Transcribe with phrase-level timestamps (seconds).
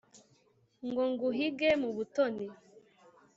[0.87, 2.47] ngo nguhige mu butoni,